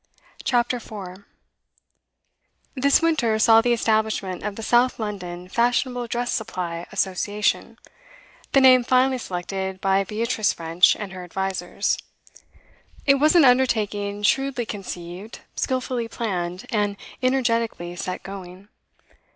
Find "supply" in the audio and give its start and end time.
6.33-6.87